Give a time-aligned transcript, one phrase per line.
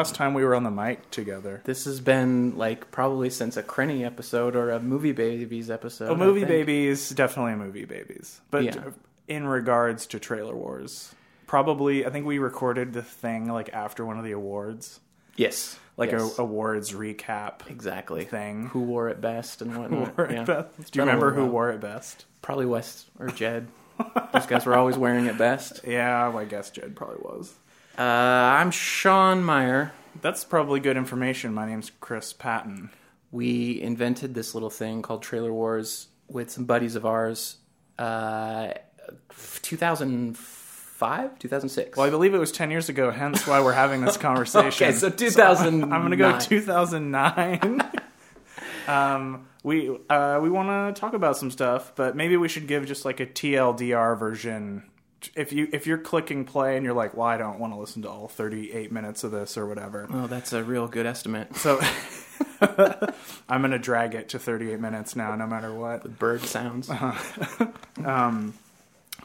[0.00, 1.60] last time we were on the mic together?
[1.64, 6.08] This has been like probably since a Crenny episode or a Movie Babies episode.
[6.08, 8.40] Oh, movie babies, definitely a movie babies.
[8.50, 8.84] But Yeah.
[9.28, 11.14] in regards to Trailer Wars,
[11.46, 15.00] probably I think we recorded the thing like after one of the awards,
[15.36, 16.38] Yes, like yes.
[16.38, 18.68] a awards recap exactly thing.
[18.68, 20.16] Who wore it best and whatnot?
[20.16, 20.44] Wore it yeah.
[20.44, 20.92] best.
[20.92, 22.24] Do you remember who wore it best?
[22.40, 23.68] Probably West or Jed.
[24.32, 25.80] Those guys were always wearing it best.
[25.86, 27.52] Yeah, well, I guess Jed probably was.
[28.00, 29.92] Uh, I'm Sean Meyer.
[30.22, 31.52] That's probably good information.
[31.52, 32.88] My name's Chris Patton.
[33.30, 37.58] We invented this little thing called Trailer Wars with some buddies of ours.
[37.98, 38.72] Uh,
[39.60, 41.98] 2005, 2006.
[41.98, 44.88] Well, I believe it was 10 years ago, hence why we're having this conversation.
[44.88, 45.82] okay, so 2000.
[45.92, 47.82] I'm going to go 2009.
[48.88, 52.86] um, we uh, we want to talk about some stuff, but maybe we should give
[52.86, 54.84] just like a TLDR version.
[55.34, 58.02] If you if you're clicking play and you're like, well, I don't want to listen
[58.02, 61.56] to all 38 minutes of this or whatever, Oh, that's a real good estimate.
[61.56, 61.80] so
[63.48, 66.18] I'm going to drag it to 38 minutes now, no matter what.
[66.18, 66.90] Bird sounds.
[68.04, 68.54] Um,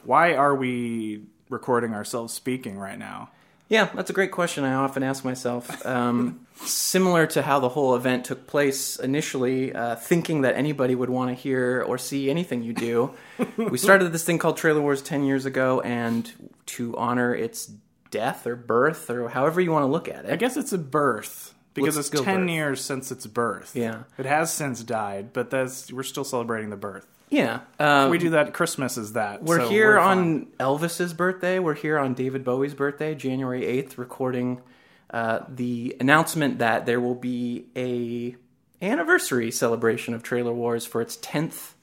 [0.04, 3.30] Why are we recording ourselves speaking right now?
[3.68, 4.64] Yeah, that's a great question.
[4.64, 5.86] I often ask myself.
[5.86, 11.10] Um, similar to how the whole event took place initially, uh, thinking that anybody would
[11.10, 13.14] want to hear or see anything you do,
[13.58, 16.32] we started this thing called Trailer Wars 10 years ago, and
[16.68, 17.72] to honor its
[18.12, 20.32] death or birth or however you want to look at it.
[20.32, 22.50] I guess it's a birth because Let's it's 10 birth.
[22.50, 23.76] years since its birth.
[23.76, 24.04] Yeah.
[24.18, 27.08] It has since died, but that's we're still celebrating the birth.
[27.30, 27.62] Yeah.
[27.80, 29.44] Um, We do that Christmas is that.
[29.44, 30.48] We're so here we're on.
[30.60, 31.60] Elvis's birthday.
[31.60, 34.62] We're here on David Bowie's birthday, January 8th, recording
[35.10, 38.36] uh, the announcement that there will be a
[38.84, 41.74] anniversary celebration of Trailer Wars for its 10th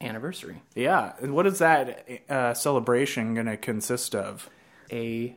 [0.00, 0.62] anniversary.
[0.74, 1.12] Yeah.
[1.20, 4.48] And what is that uh, celebration going to consist of?
[4.90, 5.36] A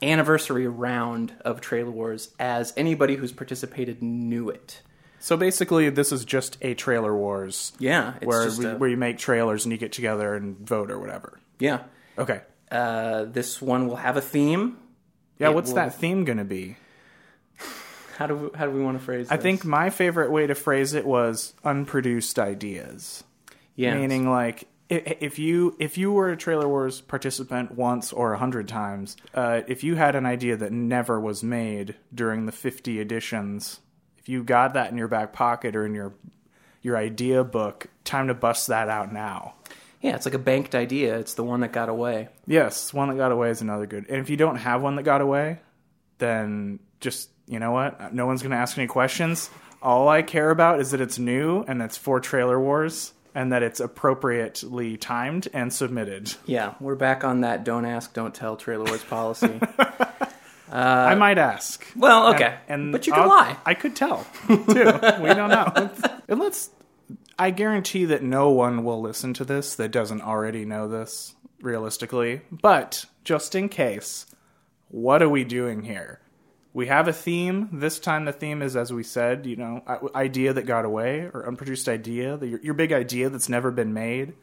[0.00, 4.82] anniversary round of Trailer Wars as anybody who's participated knew it.
[5.20, 8.88] So basically, this is just a trailer wars Yeah, it's where just we, a- where
[8.88, 11.38] you make trailers and you get together and vote or whatever.
[11.58, 11.82] yeah.
[12.16, 12.40] Okay.
[12.70, 14.76] Uh, this one will have a theme.
[15.38, 15.50] Yeah.
[15.50, 16.76] It what's will- that theme going to be?
[18.16, 19.28] How do we, how do we want to phrase?
[19.30, 19.42] I this?
[19.42, 23.22] think my favorite way to phrase it was unproduced ideas.
[23.76, 28.38] yeah, Meaning, like, if you if you were a Trailer Wars participant once or a
[28.38, 32.98] hundred times, uh, if you had an idea that never was made during the fifty
[32.98, 33.80] editions,
[34.28, 36.12] if you got that in your back pocket or in your
[36.82, 39.54] your idea book, time to bust that out now.
[40.02, 41.18] yeah, it's like a banked idea.
[41.18, 42.28] It's the one that got away.
[42.46, 44.04] Yes, one that got away is another good.
[44.10, 45.60] And if you don't have one that got away,
[46.18, 48.12] then just you know what?
[48.12, 49.48] No one's going to ask any questions.
[49.80, 53.62] All I care about is that it's new and it's for Trailer Wars and that
[53.62, 56.34] it's appropriately timed and submitted.
[56.44, 59.58] Yeah, we're back on that don't ask, don't tell Trailer Wars policy.
[60.70, 60.74] Uh,
[61.10, 61.86] I might ask.
[61.96, 63.56] well, okay, And but you can I'll- lie.
[63.64, 64.56] I could tell too.
[64.66, 65.90] we don't know.
[66.28, 66.70] and let's.
[67.38, 72.40] I guarantee that no one will listen to this that doesn't already know this realistically.
[72.50, 74.26] But just in case,
[74.88, 76.20] what are we doing here?
[76.74, 77.68] We have a theme.
[77.72, 79.82] This time, the theme is, as we said, you know,
[80.14, 83.94] idea that got away or unproduced idea, the, your, your big idea that's never been
[83.94, 84.34] made.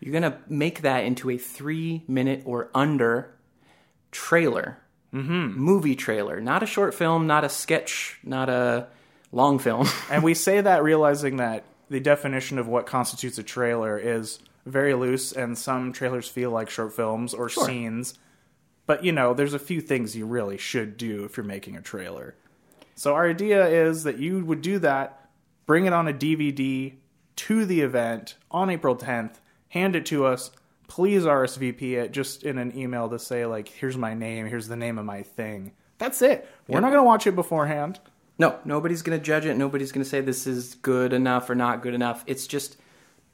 [0.00, 3.34] You're gonna make that into a three-minute or under
[4.12, 4.78] trailer,
[5.12, 5.58] mm-hmm.
[5.58, 8.88] movie trailer, not a short film, not a sketch, not a
[9.32, 9.86] long film.
[10.10, 14.94] And we say that realizing that the definition of what constitutes a trailer is very
[14.94, 17.64] loose, and some trailers feel like short films or Sure.
[17.64, 18.14] scenes.
[18.86, 21.82] But, you know, there's a few things you really should do if you're making a
[21.82, 22.34] trailer.
[22.94, 25.28] So, our idea is that you would do that,
[25.66, 26.94] bring it on a DVD
[27.36, 29.36] to the event on April 10th,
[29.68, 30.50] hand it to us.
[30.88, 34.76] Please RSVP it just in an email to say, like, here's my name, here's the
[34.76, 35.72] name of my thing.
[35.98, 36.48] That's it.
[36.66, 38.00] We're not going to watch it beforehand.
[38.38, 39.56] No, nobody's going to judge it.
[39.56, 42.24] Nobody's going to say this is good enough or not good enough.
[42.26, 42.76] It's just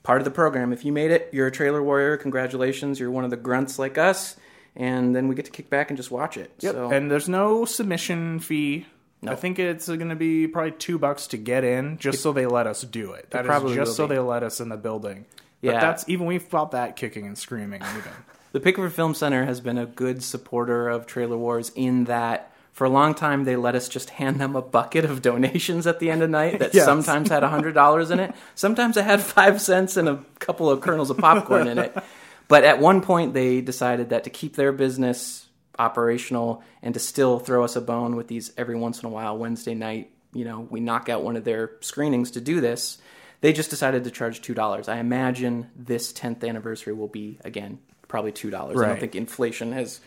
[0.02, 0.72] part of the program.
[0.72, 2.16] If you made it, you're a trailer warrior.
[2.16, 2.98] Congratulations.
[2.98, 4.36] You're one of the grunts like us.
[4.76, 6.52] And then we get to kick back and just watch it.
[6.60, 6.74] Yep.
[6.74, 8.86] So, And there's no submission fee.
[9.22, 9.32] No.
[9.32, 12.46] I think it's going to be probably two bucks to get in, just so they
[12.46, 13.30] let us do it.
[13.30, 14.14] That is probably just so be.
[14.14, 15.24] they let us in the building.
[15.64, 15.80] But Yeah.
[15.80, 17.82] that's even we fought that kicking and screaming.
[17.82, 18.12] Even.
[18.52, 22.84] the Pickford Film Center has been a good supporter of Trailer Wars in that for
[22.84, 26.10] a long time they let us just hand them a bucket of donations at the
[26.10, 26.84] end of night that Yes.
[26.84, 28.34] sometimes had $100 in it.
[28.56, 31.96] Sometimes it had 5 cents and a couple of kernels of popcorn in it.
[32.46, 35.46] But at one point they decided that to keep their business
[35.78, 39.38] operational and to still throw us a bone with these every once in a while
[39.38, 42.98] Wednesday night, you know, we knock out one of their screenings to do this.
[43.44, 44.88] They just decided to charge $2.
[44.88, 48.54] I imagine this 10th anniversary will be again probably $2.
[48.54, 50.00] I don't think inflation has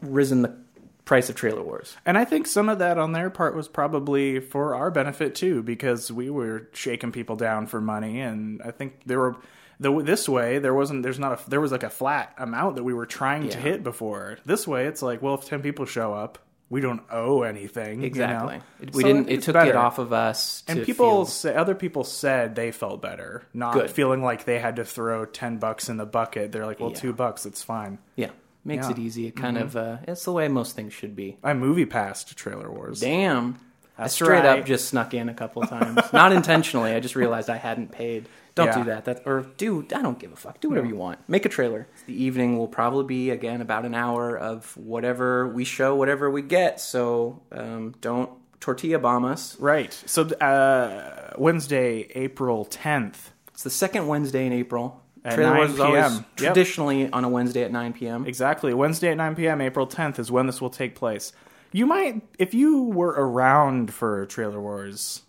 [0.00, 0.56] risen the
[1.04, 1.94] price of Trailer Wars.
[2.06, 5.62] And I think some of that on their part was probably for our benefit too,
[5.62, 9.36] because we were shaking people down for money, and I think there were.
[9.78, 11.02] The, this way, there wasn't.
[11.02, 11.50] There's not a.
[11.50, 14.38] There was like a flat amount that we were trying to hit before.
[14.46, 16.38] This way, it's like, well, if ten people show up,
[16.68, 18.00] we don't owe anything.
[18.00, 18.56] you Exactly.
[18.56, 18.62] know?
[18.80, 19.28] It- we So didn't.
[19.30, 19.70] It took better.
[19.70, 20.64] it off of us.
[20.66, 23.90] And people, feel- say, other people said they felt better, not Good.
[23.90, 26.52] feeling like they had to throw ten bucks in the bucket.
[26.52, 26.96] They're like, well, Yeah.
[26.96, 27.98] two bucks, it's fine.
[28.16, 28.30] yeah,
[28.64, 28.92] makes Yeah.
[28.92, 29.00] Mm-hmm.
[29.00, 29.26] it easy.
[29.28, 29.76] It kind of.
[29.76, 31.36] Uh, it's the way most things should be.
[31.44, 33.00] I movie passed Trailer Wars.
[33.00, 33.58] Damn.
[33.98, 34.58] I straight right.
[34.60, 35.98] up just snuck in a couple times.
[36.12, 36.92] Not intentionally.
[36.92, 38.26] I just realized I hadn't paid.
[38.56, 38.78] Don't Yeah.
[38.78, 39.04] do that.
[39.04, 40.60] That or dude, I don't give a fuck.
[40.60, 41.20] Do whatever you want.
[41.28, 41.86] Make a trailer.
[42.06, 46.42] The evening will probably be again about an hour of whatever we show, whatever we
[46.42, 46.80] get.
[46.80, 49.60] So um, don't tortilla bomb us.
[49.60, 49.92] Right.
[50.06, 53.30] So uh, Wednesday, April tenth.
[53.52, 55.02] It's the second Wednesday in April.
[55.24, 56.12] At Trailer 9 Wars is always PM.
[56.14, 56.36] Yep.
[56.36, 58.26] traditionally on a Wednesday at 9 p.m.
[58.26, 58.72] Exactly.
[58.72, 61.32] Wednesday at 9 p.m., April 10th is when this will take place.
[61.72, 65.22] You might, if you were around for Trailer Wars,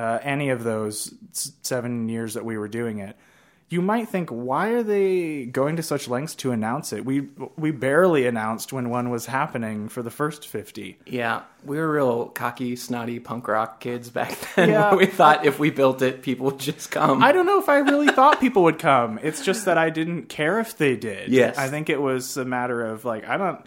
[0.00, 3.16] uh, any of those seven years that we were doing it,
[3.68, 7.04] you might think, why are they going to such lengths to announce it?
[7.04, 10.98] We we barely announced when one was happening for the first 50.
[11.06, 14.70] Yeah, we were real cocky, snotty punk rock kids back then.
[14.70, 14.94] Yeah.
[14.94, 17.22] we thought if we built it, people would just come.
[17.22, 19.20] I don't know if I really thought people would come.
[19.22, 21.28] It's just that I didn't care if they did.
[21.30, 21.58] Yes.
[21.58, 23.60] I think it was a matter of like I don't.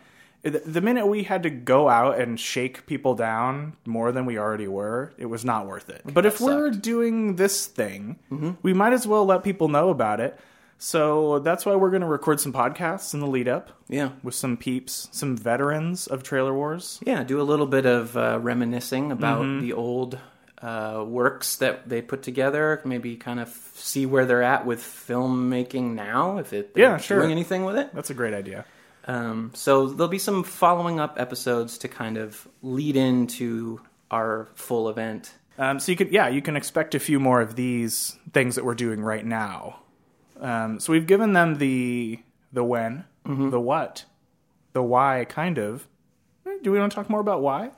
[0.43, 4.67] The minute we had to go out and shake people down more than we already
[4.67, 6.01] were, it was not worth it.
[6.05, 8.19] But if we're doing this thing,
[8.61, 10.37] we might as well let people know about it.
[10.79, 14.09] So that's why we're going to record some podcasts in the lead up yeah.
[14.21, 16.99] with some peeps, some veterans of Trailer Wars.
[17.05, 19.61] Yeah, do a little bit of uh, reminiscing about Mm-hmm.
[19.61, 20.19] the old
[20.61, 22.81] uh, works that they put together.
[22.83, 27.19] Maybe kind of see where they're at with filmmaking now, if it, they're Yeah, sure.
[27.19, 27.93] doing anything with it.
[27.95, 28.65] That's a great idea.
[29.05, 34.87] Um, so there'll be some following up episodes to kind of lead into our full
[34.89, 35.33] event.
[35.57, 38.63] Um, so you could, yeah, you can expect a few more of these things that
[38.65, 39.79] we're doing right now.
[40.39, 42.19] Um, so we've given them the
[42.51, 43.49] the when, Mm-hmm.
[43.51, 44.03] the what,
[44.73, 45.87] the why, kind of.
[46.45, 47.71] Eh, Do we want to talk more about why?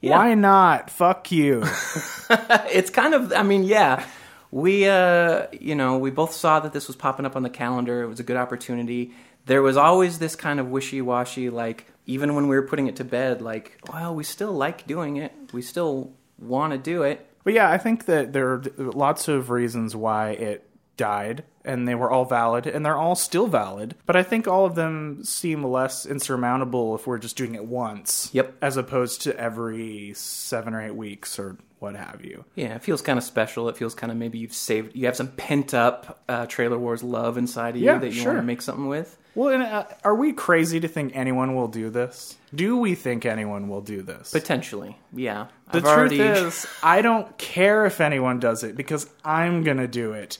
[0.00, 0.16] Yeah.
[0.18, 0.88] Why not?
[0.90, 1.64] Fuck you.
[2.30, 4.04] it's kind of i mean yeah
[4.50, 8.02] we uh you know we both saw that this was popping up on the calendar
[8.02, 9.12] it was a good opportunity
[9.46, 13.04] there was always this kind of wishy-washy like even when we were putting it to
[13.04, 17.54] bed like well we still like doing it we still want to do it but
[17.54, 22.10] yeah, I think that there are lots of reasons why it died, and they were
[22.10, 23.94] all valid, and they're all still valid.
[24.04, 28.30] But I think all of them seem less insurmountable if we're just doing it once.
[28.32, 28.56] Yep.
[28.60, 32.44] As opposed to every seven or eight weeks or what have you.
[32.56, 35.14] yeah it feels kind of special it feels kind of maybe you've saved you have
[35.14, 38.32] some pent up uh, trailer wars love inside of you Yeah, that you sure.
[38.32, 41.68] want to make something with Well, and, uh, are we crazy to think anyone will
[41.68, 42.36] do this?
[42.54, 44.30] Do we think anyone will do this?
[44.32, 49.08] potentially yeah the I've truth already is, I don't care if anyone does it because
[49.24, 50.38] I'm gonna do it.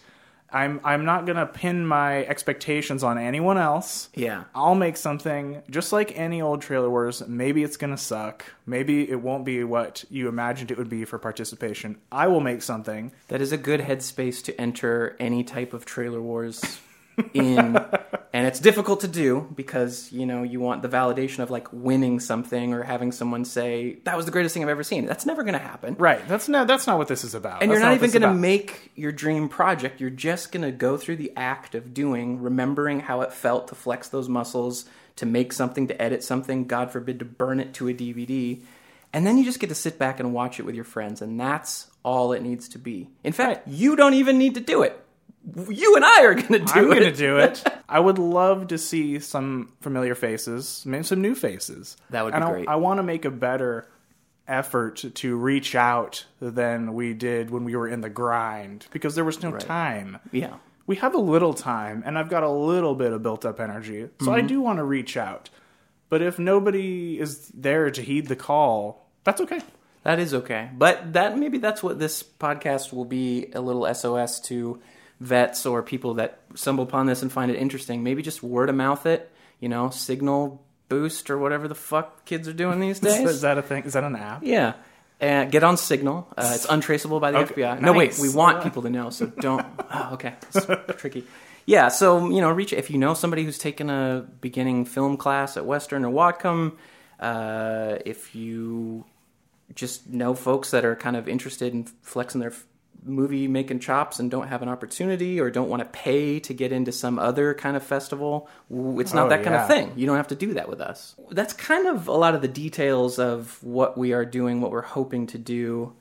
[0.50, 4.08] I'm I'm not gonna pin my expectations on anyone else.
[4.14, 7.22] yeah I'll make something just like any old trailer wars.
[7.26, 8.44] Maybe it's gonna suck.
[8.64, 11.98] Maybe it won't be what you imagined it would be for participation.
[12.10, 13.12] I will make something.
[13.28, 16.78] That is a good headspace to enter any type of trailer wars
[17.34, 17.76] in.
[18.36, 22.20] and it's difficult to do because, you know, you want the validation of like winning
[22.20, 25.06] something or having someone say, that was the greatest thing I've ever seen.
[25.06, 25.96] That's never going to happen.
[25.98, 26.20] Right.
[26.28, 26.66] That's no.
[26.66, 27.62] That's not what this is about.
[27.62, 30.02] And That's you're not, what even going to make your dream project.
[30.02, 33.74] You're just going to go through the act of doing, remembering how it felt to
[33.74, 34.84] flex those muscles,
[35.16, 38.60] to make something, to edit something, God forbid, to burn it to a DVD.
[39.14, 41.22] And then you just get to sit back and watch it with your friends.
[41.22, 43.08] And that's all it needs to be.
[43.24, 45.05] In fact, you don't even need to do it.
[45.54, 46.98] You and I are going to do I'm it.
[47.00, 47.62] going to do it.
[47.88, 51.96] I would love to see some familiar faces, maybe some new faces.
[52.10, 52.68] That would be and I- great.
[52.68, 53.88] I, want to make a better
[54.48, 59.24] effort to reach out than we did when we were in the grind because there
[59.24, 60.18] was no time.
[60.32, 60.54] Yeah.
[60.86, 64.08] We have a little time, and I've got a little bit of built up energy,
[64.20, 64.30] so Mm-hmm.
[64.34, 65.50] I do want to reach out.
[66.08, 69.60] But if nobody is there to heed the call, that's okay.
[70.04, 70.70] That is okay.
[70.72, 74.80] But that maybe that's what this podcast will be a little SOS to
[75.20, 78.02] vets or people that stumble upon this and find it interesting.
[78.02, 79.30] Maybe just word of mouth it,
[79.60, 83.20] you know, signal boost or whatever the fuck kids are doing these days.
[83.28, 83.84] is that a thing?
[83.84, 84.42] Is that an app?
[84.44, 84.74] yeah.
[85.18, 86.28] And get on Signal.
[86.36, 87.80] Uh, it's untraceable by the Okay, FBI.
[87.80, 89.64] No, wait, we want people to know, so don't.
[89.90, 90.66] Oh, okay, it's
[91.00, 91.24] tricky.
[91.64, 95.56] Yeah, so you know, reach if you know somebody who's taken a beginning film class
[95.56, 96.76] at Western or Whatcom.
[97.18, 99.06] Uh, if you
[99.74, 102.52] just know folks that are kind of interested in flexing their
[103.06, 106.72] movie making chops and don't have an opportunity or don't want to pay to get
[106.72, 109.92] into some other kind of festival, it's not Oh, that kind of thing.
[109.96, 111.14] You don't have to do that with us.
[111.30, 114.82] That's kind of a lot of the details of what we are doing, what we're
[114.82, 115.94] hoping to do.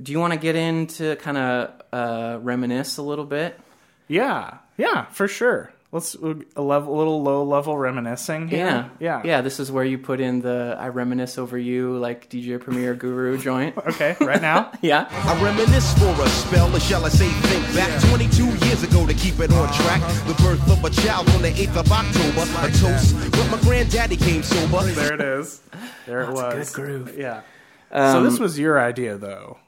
[0.00, 3.58] Do you want to get into kind of uh, reminisce a little bit?
[4.08, 5.72] Yeah, yeah, for sure.
[5.94, 8.48] Let's uh, a level, a little low level reminiscing.
[8.48, 8.58] Here.
[8.58, 9.40] Yeah, yeah, yeah.
[9.42, 13.38] This is where you put in the "I reminisce over you" like DJ Premier Guru
[13.48, 13.78] joint.
[13.78, 14.72] Okay, right now.
[14.82, 19.06] Yeah, I reminisce for a spell, or shall I say think back 22 years ago
[19.06, 20.02] to keep it on track.
[20.02, 20.32] Uh-huh.
[20.32, 22.66] The birth of a child on the 8th of October.
[22.66, 24.82] A toast, but my granddaddy came sober.
[24.90, 25.62] there it is.
[26.06, 26.70] There it was.
[26.72, 27.16] good groove.
[27.16, 27.42] Yeah.
[27.92, 29.58] so um, this was your idea, though.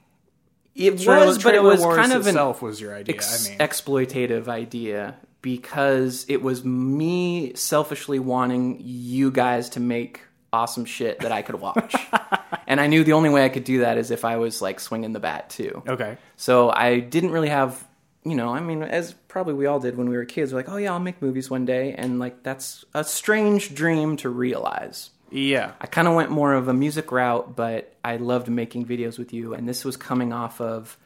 [0.74, 3.14] it Trailer- was, but it was Wars kind of an itself was your idea.
[3.14, 5.14] ex- I mean, exploitative idea
[5.46, 10.22] because it was me selfishly wanting you guys to make
[10.52, 11.94] awesome shit that I could watch.
[12.66, 14.80] and I knew the only way I could do that is if I was like
[14.80, 15.84] swinging the bat too.
[15.86, 16.18] okay.
[16.34, 17.86] So I didn't really have,
[18.24, 20.68] you know, I mean, as probably we all did when we were kids, we're like,
[20.68, 21.92] oh yeah, I'll make movies one day.
[21.92, 25.10] And like, that's a strange dream to realize.
[25.30, 25.74] Yeah.
[25.80, 29.32] I kind of went more of a music route, but I loved making videos with
[29.32, 29.54] you.
[29.54, 30.98] And this was coming off of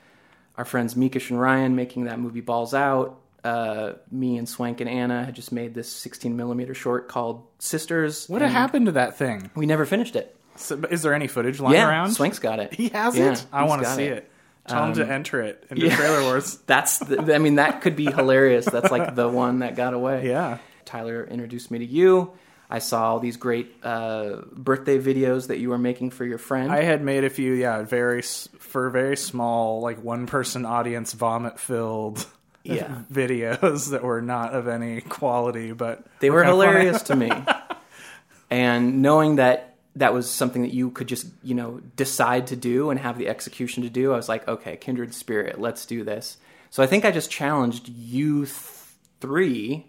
[0.56, 3.20] our friends Mikish and Ryan making that movie Balls Out.
[3.42, 8.28] Uh, me and Swank and Anna had just made this 16 millimeter short called Sisters.
[8.28, 9.50] What happened to that thing?
[9.54, 10.36] We never finished it.
[10.56, 12.10] So, is there any footage lying yeah, around?
[12.10, 12.74] Swank's got it.
[12.80, 13.46] He has Yeah, it.
[13.52, 14.30] I want to see it.
[14.66, 15.96] Tell him to enter it into yeah.
[15.96, 16.56] Trailer Wars.
[16.66, 18.66] That's, the, I mean, that could be hilarious.
[18.66, 20.28] That's like the one that got away.
[20.28, 20.58] Yeah.
[20.84, 22.32] Tyler introduced me to you.
[22.68, 26.70] I saw all these great uh, birthday videos that you were making for your friend.
[26.70, 31.58] I had made a few, yeah, very for very small, like one person audience, vomit
[31.58, 32.24] filled.
[32.62, 33.02] Yeah.
[33.12, 36.52] videos that were not of any quality, but They were funny.
[36.52, 37.30] hilarious to me.
[38.50, 42.90] and knowing that that was something that you could just, you know, decide to do
[42.90, 46.36] and have the execution to do, I was like, okay, kindred spirit, let's do this.
[46.70, 48.56] So I think I just challenged you th-
[49.20, 49.86] three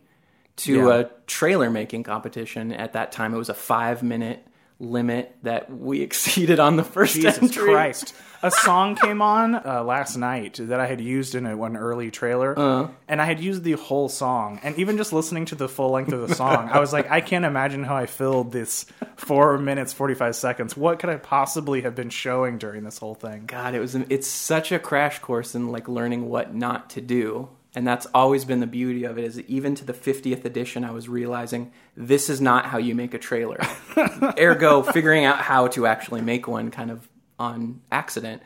[0.58, 0.96] to Yeah.
[1.00, 2.72] a trailer making competition.
[2.74, 4.46] At that time, it was a five minute
[4.80, 7.72] limit that we exceeded on the first Jesus entry.
[7.72, 8.16] Christ.
[8.44, 12.10] A song came on uh, last night that I had used in a, one early
[12.10, 12.88] trailer, Uh-huh.
[13.08, 14.60] and I had used the whole song.
[14.64, 17.22] And even just listening to the full length of the song, I was like, I
[17.22, 20.76] can't imagine how I filled this four minutes forty five seconds.
[20.76, 23.46] What could I possibly have been showing during this whole thing?
[23.46, 27.50] God, it was it's such a crash course in like learning what not to do.
[27.74, 30.92] And that's always been the beauty of it is even to the 50th edition I
[30.92, 33.60] was realizing this is not how you make a trailer.
[34.38, 37.08] Ergo figuring out how to actually make one kind of
[37.42, 38.42] on accident.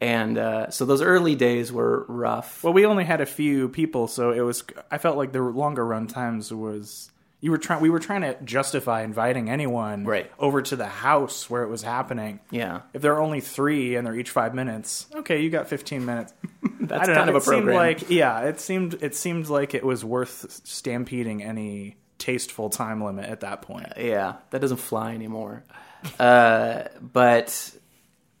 [0.00, 2.64] And uh, so those early days were rough.
[2.64, 4.64] Well, we only had a few people, so it was.
[4.90, 7.08] I felt like the longer run times was.
[7.40, 7.80] You were trying.
[7.82, 10.30] We were trying to justify inviting anyone Right.
[10.38, 12.38] over to the house where it was happening.
[12.50, 12.82] Yeah.
[12.94, 16.32] If there are only three and they're each five minutes, okay, you got fifteen minutes.
[16.80, 17.36] That's I don't kind know.
[17.36, 17.74] of a program.
[17.76, 23.28] like yeah, it seemed it seemed like it was worth stampeding any tasteful time limit
[23.28, 23.92] at that point.
[23.96, 25.62] Yeah, that doesn't fly anymore.
[26.18, 27.72] Uh, but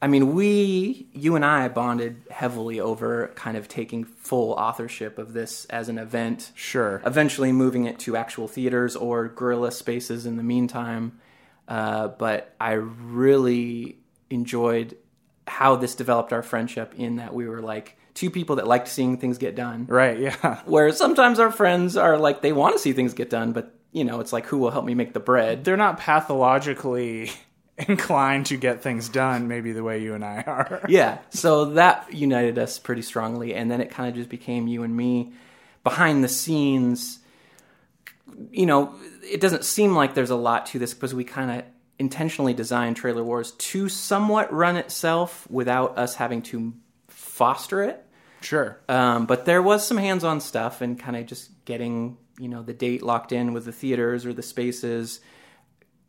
[0.02, 5.32] I mean, we, you and I, bonded heavily over kind of taking full authorship of
[5.32, 6.50] this as an event.
[6.56, 7.00] Sure.
[7.06, 11.20] Eventually moving it to actual theaters or guerrilla spaces in the meantime.
[11.68, 14.96] Uh, but I really enjoyed
[15.46, 19.18] how this developed our friendship in that we were like two people that liked seeing
[19.18, 19.86] things get done.
[19.88, 20.18] Right.
[20.18, 20.62] Yeah.
[20.66, 24.02] Where sometimes our friends are like, they want to see things get done, but you
[24.02, 25.62] know, it's like, who will help me make the bread?
[25.62, 27.30] They're not pathologically
[27.88, 30.82] inclined to get things done, maybe the way you and I are.
[30.88, 34.82] yeah so that united us pretty strongly and then it kind of just became you
[34.82, 35.32] and me
[35.84, 37.18] behind the scenes
[38.50, 41.64] you know it doesn't seem like there's a lot to this because we kind of
[41.98, 46.72] intentionally designed trailer wars to somewhat run itself without us having to
[47.08, 48.04] foster it
[48.40, 48.80] Sure.
[48.88, 52.72] um, but there was some hands-on stuff and kind of just getting you know the
[52.72, 55.20] date locked in with the theaters or the spaces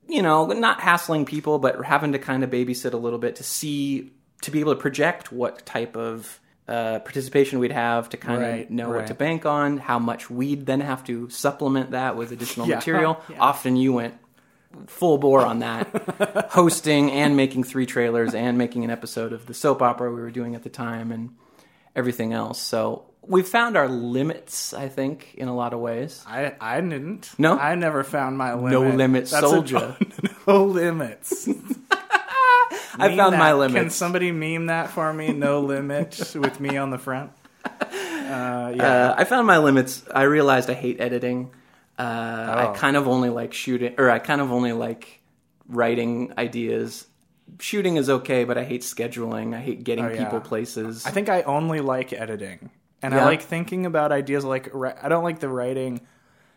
[0.08, 3.44] you know not hassling people but having to kind of babysit a little bit to
[3.44, 8.42] see to be able to project what type of uh, participation we'd have to kind
[8.42, 12.16] Right, of know what to bank on how much we'd then have to supplement that
[12.16, 12.76] with additional Yeah.
[12.76, 13.38] material Yeah.
[13.40, 14.14] often you went
[14.88, 19.54] full bore on that hosting and making three trailers and making an episode of the
[19.54, 21.30] soap opera we were doing at the time and
[21.96, 26.54] everything else so we found our limits i think in a lot of ways I
[26.60, 27.32] I didn't.
[27.38, 27.58] No?
[27.58, 28.72] I never found my limit.
[28.72, 29.96] No limit That's a- soldier.
[30.48, 31.48] no limits.
[32.96, 33.58] I found my that.
[33.58, 33.82] limits.
[33.82, 35.34] Can somebody meme that for me?
[35.34, 37.32] No limit with me on the front.
[37.66, 39.10] Uh, yeah.
[39.10, 40.04] Uh, I found my limits.
[40.14, 41.52] I realized I hate editing.
[41.98, 42.72] Uh, Oh.
[42.72, 45.22] I kind of only like shooting, or I kind of only like
[45.68, 47.08] writing ideas
[47.60, 49.56] shooting is okay, but I hate scheduling.
[49.56, 50.24] I hate getting Oh, yeah.
[50.24, 51.06] people places.
[51.06, 52.70] I think I only like editing,
[53.04, 54.44] and I like thinking about ideas.
[54.46, 56.02] Like I don't like the writing.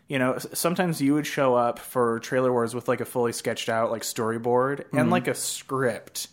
[0.07, 3.67] You know, sometimes you would show up for Trailer Wars with like a fully sketched
[3.69, 4.97] out like storyboard Mm-hmm.
[4.97, 6.29] and like a script.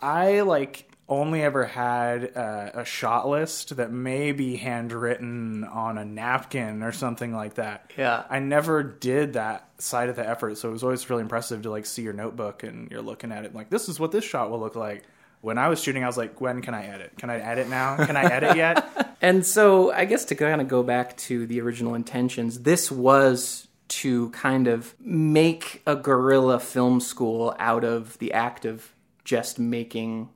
[0.00, 6.04] I like only ever had uh, a shot list that may be handwritten on a
[6.04, 7.90] napkin or something like that.
[7.96, 8.24] Yeah.
[8.30, 11.70] I never did that side of the effort, so it was always really impressive to
[11.70, 14.50] like see your notebook and you're looking at it like this is what this shot
[14.50, 15.04] will look like.
[15.44, 17.12] When I was shooting, I was like, "When can I edit?
[17.18, 17.96] Can I edit now?
[17.96, 21.58] Can I edit yet?" And so, I guess to kind of go back to the
[21.62, 28.34] original intentions, this was to kind of make a guerrilla film school out of the
[28.34, 28.92] act of
[29.24, 30.28] just making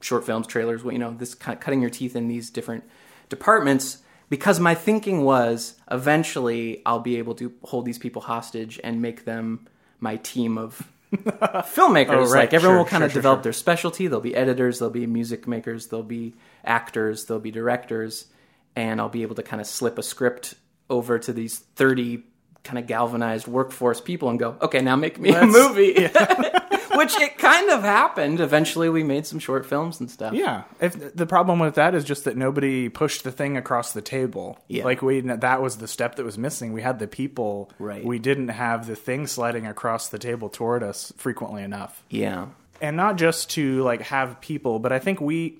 [0.00, 2.82] short films, trailers, you know, this kind of cutting your teeth in these different
[3.28, 3.98] departments.
[4.28, 9.24] Because my thinking was eventually I'll be able to hold these people hostage and make
[9.24, 9.68] them
[10.00, 12.08] my team of filmmakers.
[12.10, 12.40] Oh, right.
[12.40, 14.06] Like everyone Sure, will kind sure, of sure, develop their specialty.
[14.06, 16.34] There'll be editors, there'll be music makers, there'll be
[16.64, 18.26] actors, there'll be directors,
[18.74, 20.54] and I'll be able to kind of slip a script
[20.90, 22.22] over to these 30
[22.64, 25.94] kind of galvanized workforce people and go, okay, now make me a movie.
[26.96, 28.40] Which it kind of happened.
[28.40, 30.34] Eventually, we made some short films and stuff.
[30.34, 30.64] yeah.
[30.80, 34.58] If the problem with that is just that nobody pushed the thing across the table.
[34.68, 34.84] Yeah.
[34.84, 36.72] Like we that was the step that was missing.
[36.72, 37.70] We had the people.
[37.78, 38.04] Right.
[38.04, 42.02] We didn't have the thing sliding across the table toward us frequently enough.
[42.10, 42.46] Yeah.
[42.80, 45.58] and not just to like have people but i think we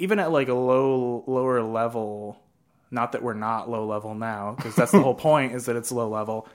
[0.00, 2.36] even at like a low lower level
[2.90, 5.92] not that we're not low level now because that's the whole point is that it's
[5.92, 6.48] low level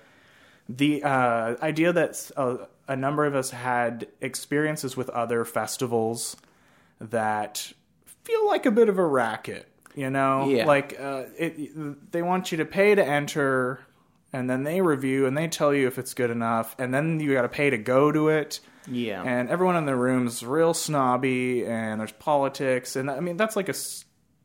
[0.70, 6.36] the uh, idea that uh, a number of us had experiences with other festivals
[7.00, 7.72] that
[8.24, 10.65] feel like a bit of a racket you know Yeah.
[10.65, 13.79] like uh, it, they want you to pay to enter
[14.32, 17.34] and then they review and they tell you if it's good enough and then you
[17.34, 19.22] got to pay to go to it Yeah.
[19.24, 23.70] and everyone in the room's real snobby and there's politics and i mean that's like
[23.70, 23.75] a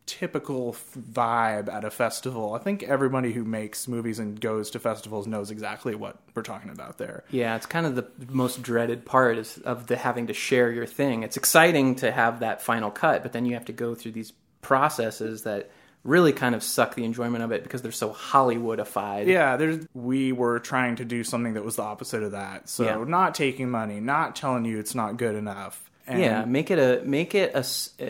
[0.09, 4.79] typical f- vibe at a festival i think everybody who makes movies and goes to
[4.79, 9.05] festivals knows exactly what we're talking about there Yeah, it's kind of the most dreaded
[9.05, 11.23] part is of the having to share your thing.
[11.25, 14.33] It's exciting to have that final cut, but then you have to go through these
[14.63, 15.71] processes that
[16.05, 19.27] really kind of suck the enjoyment of it because they're so Hollywoodified.
[19.27, 22.85] yeah there's we were trying to do something that was the opposite of that so
[22.85, 23.05] Yeah.
[23.07, 27.05] not taking money not telling you it's not good enough and yeah, make it a
[27.05, 27.59] make it a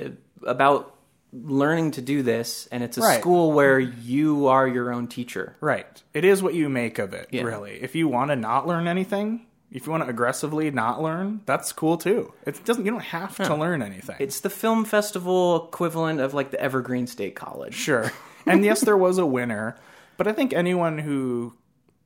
[0.06, 0.10] uh,
[0.46, 0.94] about
[1.32, 3.20] learning to do this, and it's a Right.
[3.20, 5.56] school where you are your own teacher.
[5.60, 6.02] Right.
[6.14, 7.42] It is what you make of it, Yeah.
[7.42, 7.82] really.
[7.82, 11.70] If you want to not learn anything, if you want to aggressively not learn, that's
[11.72, 12.32] cool too.
[12.46, 14.16] It doesn't you don't have to learn anything.
[14.18, 17.74] It's the film festival equivalent of like the Evergreen State College.
[17.74, 18.10] sure.
[18.46, 19.76] And yes, there was a winner,
[20.16, 21.52] but I think anyone who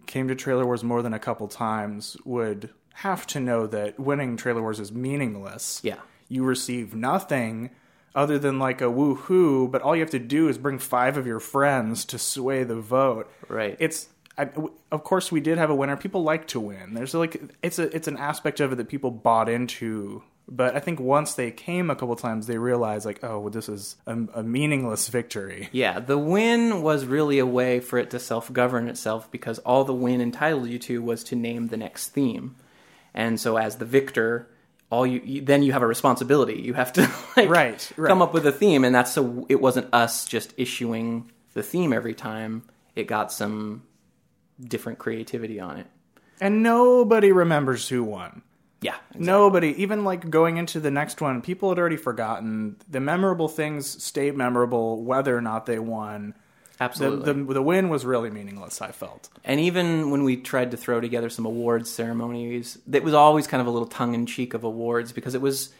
[0.06, 4.36] came to Trailer Wars more than a couple times would have to know that winning
[4.36, 5.80] Trailer Wars is meaningless.
[5.84, 6.00] Yeah.
[6.28, 7.70] You receive nothing
[8.14, 11.26] other than like a woohoo, but all you have to do is bring five of
[11.26, 13.30] your friends to sway the vote.
[13.48, 13.76] Right.
[13.78, 14.48] It's I,
[14.90, 15.96] of course we did have a winner.
[15.96, 16.94] People like to win.
[16.94, 20.22] There's like it's a it's an aspect of it that people bought into.
[20.48, 23.68] But I think once they came a couple times, they realized like, oh, well, this
[23.68, 25.68] is a, a meaningless victory.
[25.70, 29.84] Yeah, the win was really a way for it to self govern itself because all
[29.84, 32.56] the win entitled you to was to name the next theme.
[33.14, 34.48] And so, as the victor,
[34.92, 36.60] all you, you then you have a responsibility.
[36.60, 37.00] You have to
[37.36, 38.08] like Right, right.
[38.08, 41.92] come up with a theme, and that's so it wasn't us just issuing the theme
[41.92, 42.62] every time.
[42.94, 43.84] It got some
[44.62, 45.86] different creativity on it.
[46.40, 48.42] And nobody remembers who won.
[48.82, 52.76] Yeah, Nobody, even like going into the next one, people had already forgotten.
[52.90, 56.34] The memorable things stayed memorable whether or not they won.
[56.82, 57.32] The, absolutely.
[57.44, 59.28] the, the win was really meaningless, I felt.
[59.44, 63.60] And even when we tried to throw together some awards ceremonies, it was always kind
[63.60, 65.72] of a little tongue in cheek of awards because it was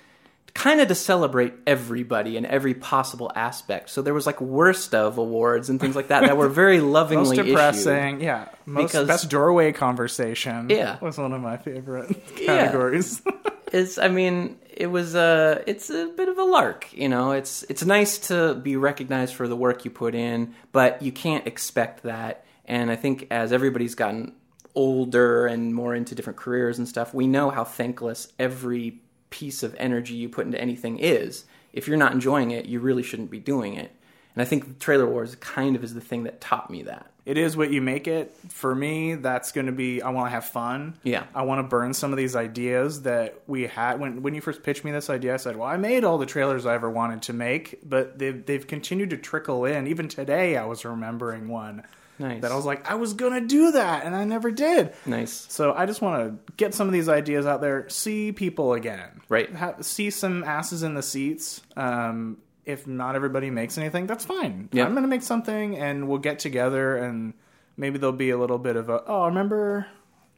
[0.54, 3.88] kind of to celebrate everybody and every possible aspect.
[3.88, 7.24] So there was like worst of awards and things like that that were very lovingly
[7.24, 7.46] Most issued.
[7.46, 8.48] depressing, yeah.
[8.66, 10.68] Most Because- best doorway conversation.
[10.68, 10.98] Yeah.
[11.00, 12.46] was one of my favorite Yeah.
[12.46, 13.22] categories.
[13.72, 17.32] It's I mean, it was a it's a bit of a lark, you know.
[17.32, 21.46] It's it's nice to be recognized for the work you put in, but you can't
[21.46, 22.44] expect that.
[22.64, 24.34] And I think as everybody's gotten
[24.74, 29.74] older and more into different careers and stuff, we know how thankless every piece of
[29.78, 31.44] energy you put into anything is.
[31.72, 33.94] If you're not enjoying it, you really shouldn't be doing it.
[34.34, 37.06] And I think Trailer Wars kind of is the thing that taught me that.
[37.26, 38.34] it is what you make it.
[38.48, 40.00] For me, that's going to be.
[40.02, 40.94] I want to have fun.
[41.04, 41.24] Yeah.
[41.34, 44.62] I want to burn some of these ideas that we had when when you first
[44.62, 45.34] pitched me this idea.
[45.34, 48.44] I said, "Well, I made all the trailers I ever wanted to make, but they've
[48.44, 49.86] they've continued to trickle in.
[49.86, 51.82] Even today, I was remembering one
[52.18, 52.40] Nice.
[52.42, 54.92] that I was like, I was gonna do that, and I never did.
[55.06, 55.32] Nice.
[55.50, 59.20] So I just want to get some of these ideas out there, see people again,
[59.28, 59.52] Right.
[59.54, 61.60] Ha- see some asses in the seats.
[61.76, 64.68] Um, if not everybody makes anything, that's fine.
[64.72, 64.84] Yeah.
[64.84, 67.34] I'm gonna make something, and we'll get together, and
[67.76, 69.86] maybe there'll be a little bit of a oh, remember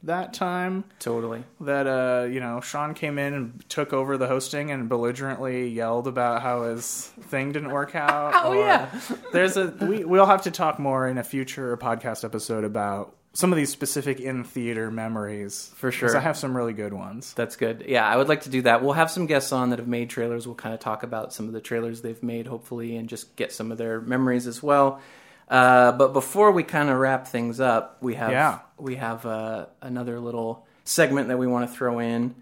[0.03, 1.43] that time Totally.
[1.61, 6.07] that uh, you know Sean came in and took over the hosting and belligerently yelled
[6.07, 8.33] about how his thing didn't work out.
[8.45, 8.89] Oh, yeah.
[9.31, 13.51] there's a we we'll have to talk more in a future podcast episode about some
[13.51, 16.17] of these specific in theater memories for sure.
[16.17, 17.33] I have some really good ones.
[17.35, 17.85] That's good.
[17.87, 18.81] Yeah, I would like to do that.
[18.81, 20.47] We'll have some guests on that have made trailers.
[20.47, 23.51] We'll kind of talk about some of the trailers they've made, hopefully, and just get
[23.51, 24.99] some of their memories as well.
[25.49, 28.59] Uh, but before we kind of wrap things up, we have Yeah.
[28.79, 32.33] we have uh, another little segment that we want to throw in.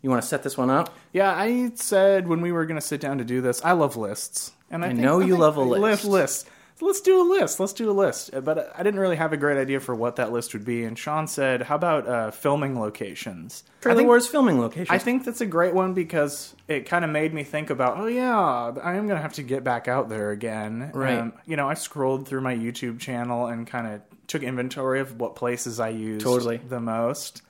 [0.00, 0.94] You want to set this one up?
[1.12, 3.96] Yeah, I said when we were going to sit down to do this, I love
[3.96, 6.04] lists, and I, I think- know you love a I list.
[6.04, 6.44] Lists.
[6.78, 7.58] So let's do a list.
[7.58, 8.34] Let's do a list.
[8.34, 10.84] Uh, But I didn't really have a great idea for what that list would be.
[10.84, 14.94] And Sean said, "How about uh, filming locations?" I Trailer think- Wars filming location.
[14.94, 18.06] I think that's a great one because it kind of made me think about, oh
[18.06, 20.90] yeah, I am gonna have to get back out there again.
[20.92, 21.18] Right.
[21.18, 25.18] Um, you know, I scrolled through my YouTube channel and kind of took inventory of
[25.18, 26.58] what places I used Totally.
[26.58, 27.40] the most.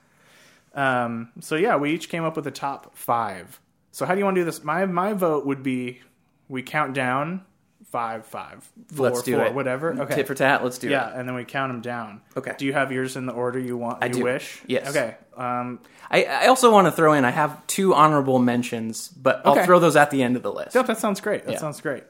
[0.73, 3.59] Um, so yeah, we each came up with a top five.
[3.91, 4.63] So how do you want to do this?
[4.63, 5.99] My my vote would be
[6.47, 7.43] we count down
[7.91, 9.53] five, five, four, Let's do four, it.
[9.53, 9.93] whatever.
[10.01, 10.15] Okay.
[10.15, 10.63] Tit for tat.
[10.63, 11.13] Let's do yeah, it.
[11.13, 12.21] Yeah, and then we count them down.
[12.35, 12.53] Okay.
[12.57, 14.03] Do you have yours in the order you want?
[14.03, 14.23] I you do.
[14.23, 14.61] wish.
[14.67, 14.89] Yes.
[14.89, 15.15] Okay.
[15.35, 17.25] Um, I, I also want to throw in.
[17.25, 19.65] I have two honorable mentions, but I'll Okay.
[19.65, 20.75] throw those at the end of the list.
[20.75, 21.45] Yeah, that sounds great.
[21.45, 21.59] That Yeah.
[21.59, 22.03] sounds great.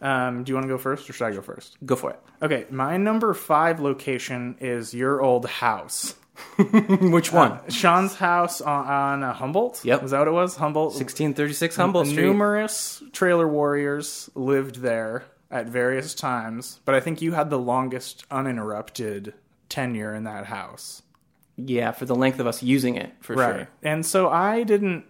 [0.00, 1.76] Um, do you want to go first, or should I go first?
[1.84, 2.20] Go for it.
[2.40, 6.14] Okay, my number five location is your old house,
[7.00, 7.60] Which one?
[7.68, 9.84] Sean's house on, on uh, Humboldt.
[9.84, 10.02] Yep.
[10.02, 10.56] was that what it was?
[10.56, 10.94] Humboldt.
[10.94, 12.22] 1636 Humboldt Street.
[12.22, 18.24] Numerous trailer warriors lived there at various times, but I think you had the longest
[18.30, 19.34] uninterrupted
[19.68, 21.02] tenure in that house.
[21.56, 23.68] Yeah, for the length of us using it, for sure.
[23.82, 25.04] And so I didn't.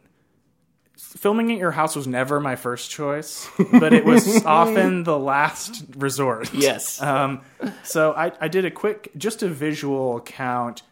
[0.97, 5.85] Filming at your house was never my first choice, but it was often the last
[5.97, 6.53] resort.
[6.53, 7.01] Yes.
[7.01, 7.43] Um,
[7.85, 10.83] so I, I did a quick, just a visual count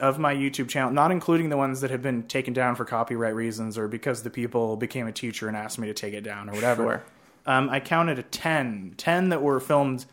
[0.00, 3.34] of my YouTube channel, not including the ones that have been taken down for copyright
[3.34, 6.48] reasons or because the people became a teacher and asked me to take it down
[6.48, 6.82] or whatever.
[6.84, 7.04] Sure.
[7.46, 10.04] Um, I counted a 10, 10 that were filmed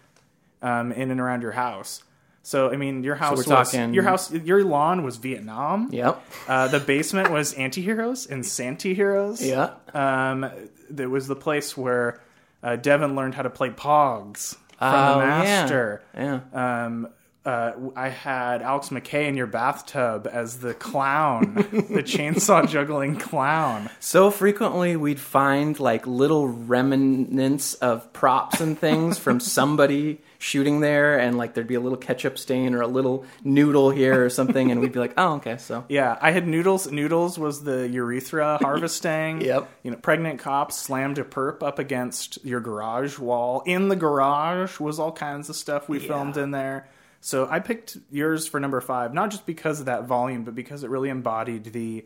[0.62, 2.04] um, in and around your house.
[2.44, 5.90] So I mean, your house we're was talking- your house, your lawn was Vietnam.
[5.92, 6.24] Yep.
[6.48, 9.44] Uh, the basement was anti-heroes and Santi-heroes.
[9.44, 9.72] Yeah.
[9.94, 10.50] Um,
[10.90, 12.22] there was the place where
[12.64, 15.40] uh, Devin learned how to play Pogs from Oh, the yeah.
[15.44, 16.04] master.
[16.16, 16.40] Yeah.
[16.86, 17.10] Um,
[17.46, 23.90] uh, I had Alex McKay in your bathtub as the clown, the chainsaw juggling clown.
[24.00, 31.20] So frequently we'd find like little remnants of props and things from somebody shooting there,
[31.20, 34.72] and like there'd be a little ketchup stain or a little noodle here or something,
[34.72, 35.86] and we'd be like, oh, okay, so.
[35.88, 36.92] Yeah, I had noodles.
[36.92, 39.42] Noodles was the urethra harvesting.
[39.42, 39.70] Yep.
[39.84, 43.62] You know, pregnant cops slammed a perp up against your garage wall.
[43.68, 46.88] In the garage was all kinds of stuff we filmed in there.
[47.26, 50.84] So I picked yours for number five, not just because of that volume, but because
[50.84, 52.06] it really embodied the,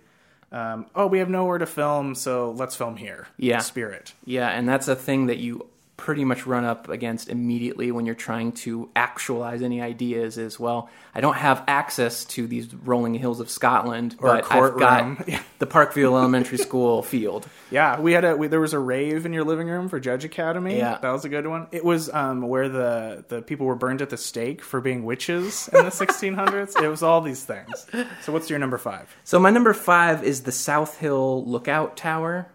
[0.49, 3.27] um, oh, we have nowhere to film, so let's film here.
[3.35, 3.57] Yeah.
[3.57, 4.13] Spirit.
[4.23, 5.67] Yeah, and that's a thing that you
[5.99, 10.89] pretty much run up against immediately when you're trying to actualize any ideas is well
[11.13, 15.15] i don't have access to these rolling hills of scotland Or but i've courtroom.
[15.15, 19.25] got the parkville elementary school field Yeah, we had a we, there was a rave
[19.25, 20.77] in your living room for Judge Academy.
[20.77, 20.97] Yeah.
[21.01, 21.67] that was a good one.
[21.71, 25.67] It was um, where the the people were burned at the stake for being witches
[25.73, 26.81] in the 1600s.
[26.81, 27.85] It was all these things.
[28.23, 29.13] So, what's your number five?
[29.23, 32.47] So my number five is the South Hill Lookout Tower,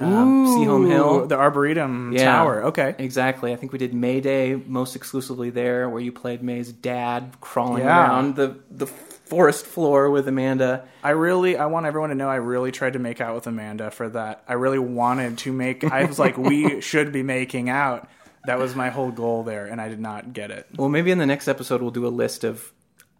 [0.00, 1.26] um, Sehome Hill.
[1.26, 2.24] the Arboretum Yeah.
[2.24, 2.64] Tower.
[2.64, 3.52] Okay, Exactly.
[3.52, 7.82] I think we did May Day most exclusively there, where you played May's dad crawling
[7.84, 8.06] Yeah.
[8.08, 10.84] around the the forest floor with Amanda.
[11.02, 13.90] I really I want everyone to know I really tried to make out with Amanda
[13.90, 14.42] for that.
[14.48, 15.84] I really wanted to make.
[15.84, 18.08] I was like, we should be making out.
[18.44, 20.66] That was my whole goal there, and I did not get it.
[20.76, 22.72] Well, maybe in the next episode we'll do a list of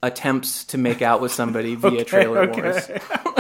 [0.03, 2.63] attempts to make out with somebody via Trailer okay.
[2.63, 2.91] Wars.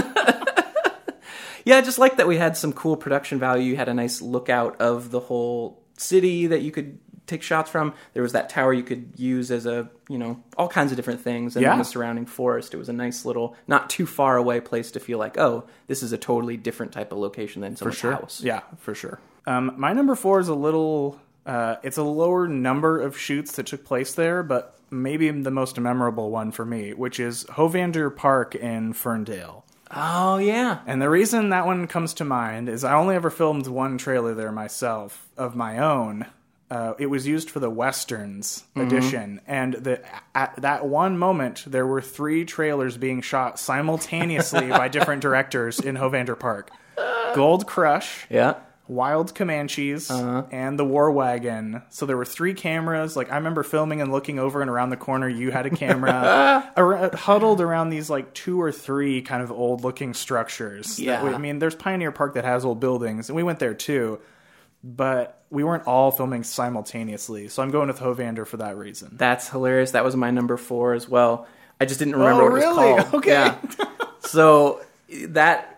[1.64, 3.64] yeah, I just like that we had some cool production value.
[3.70, 7.94] You had a nice lookout of the whole city that you could take shots from.
[8.14, 11.20] There was that tower you could use as a, you know, all kinds of different
[11.20, 11.54] things.
[11.56, 11.70] And Yeah.
[11.70, 12.74] then the surrounding forest.
[12.74, 16.02] It was a nice little, not too far away place to feel like, oh, this
[16.02, 18.42] is a totally different type of location than someone's house.
[18.42, 19.20] Yeah, for sure.
[19.46, 21.20] Um, my number four is a little.
[21.44, 25.78] Uh, it's a lower number of shoots that took place there, but maybe the most
[25.80, 29.61] memorable one for me, which is Hovander Park in Ferndale.
[29.94, 30.80] Oh, yeah.
[30.86, 34.34] And the reason that one comes to mind is I only ever filmed one trailer
[34.34, 36.26] there myself of my own.
[36.70, 38.86] uh, it was used for the westerns Mm-hmm.
[38.86, 40.00] edition, and the,
[40.34, 45.96] at that one moment there were three trailers being shot simultaneously by different directors in
[45.96, 46.70] Hovander Park:
[47.34, 48.54] Gold Crush, Yeah.
[48.92, 50.44] Wild Comanches, Uh-huh.
[50.50, 51.82] and the War Wagon.
[51.90, 53.16] So there were three cameras.
[53.16, 56.70] Like I remember filming and looking over and around the corner, you had a camera
[56.76, 60.98] ar- huddled around these like two or three kind of old looking structures.
[61.00, 61.24] Yeah.
[61.24, 64.20] we- I mean, there's Pioneer Park that has old buildings, and we went there too.
[64.84, 69.14] But we weren't all filming simultaneously, so I'm going with Hovander for that reason.
[69.16, 69.92] That's hilarious.
[69.92, 71.46] That was my number four as well.
[71.80, 72.74] I just didn't remember Oh, what it was
[73.04, 73.14] called.
[73.20, 73.30] Okay.
[73.30, 73.56] Yeah.
[74.20, 74.80] so
[75.28, 75.71] that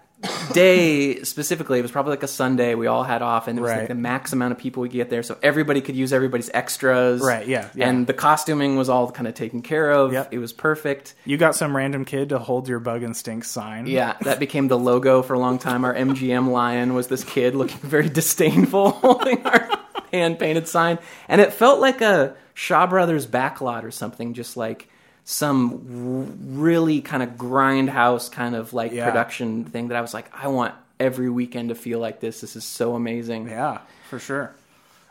[0.52, 2.74] day specifically, it was probably like a Sunday.
[2.74, 4.96] We all had off, and it was like the max amount of people we could
[4.96, 7.20] get there, so everybody could use everybody's extras.
[7.20, 7.88] Right, yeah, yeah.
[7.88, 10.12] And the costuming was all kind of taken care of.
[10.12, 10.32] Yep.
[10.32, 11.14] It was perfect.
[11.24, 13.86] You got some random kid to hold your bug and stink sign.
[13.86, 15.84] Yeah, that became the logo for a long time.
[15.84, 19.68] Our MGM lion was this kid looking very disdainful holding our
[20.12, 20.98] hand painted sign.
[21.28, 24.88] And it felt like a Shaw Brothers backlot or something, just like
[25.24, 29.06] some really kind of grindhouse kind of like Yeah.
[29.08, 32.40] production thing that I was like, I want every weekend to feel like this.
[32.42, 33.48] This is so amazing.
[33.48, 33.78] Yeah,
[34.10, 34.54] for sure.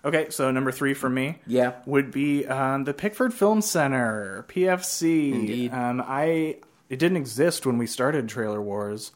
[0.05, 1.73] Okay, so number three for me, Yeah.
[1.85, 5.31] would be um, the Pickford Film Center (PFC).
[5.33, 5.73] Indeed.
[5.73, 6.57] Um, I
[6.89, 9.13] it didn't exist when we started Trailer Wars.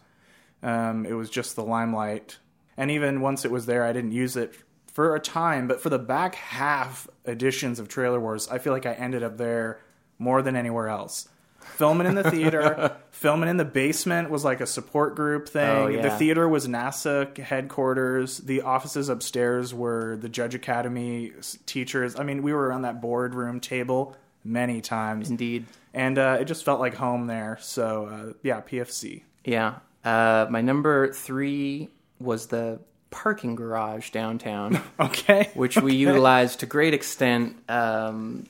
[0.64, 2.38] Um, it was just the limelight,
[2.76, 4.56] and even once it was there, I didn't use it
[4.92, 5.68] for a time.
[5.68, 9.38] But for the back half editions of Trailer Wars, I feel like I ended up
[9.38, 9.80] there
[10.20, 11.28] more than anywhere else.
[11.60, 15.98] Filming in the theater, filming in the basement was like a support group thing.
[15.98, 18.38] Oh, The theater was NASA headquarters.
[18.38, 21.34] The offices upstairs were the Judge Academy
[21.66, 22.18] teachers.
[22.18, 25.66] I mean, we were on that boardroom table many times, Indeed.
[25.94, 27.58] and uh, it just felt like home there.
[27.60, 29.24] So uh, yeah, PFC.
[29.44, 29.76] Yeah.
[30.06, 34.82] Uh, my number three was the parking garage downtown.
[35.00, 37.58] Okay, which we utilized to great extent.
[37.70, 38.46] Um,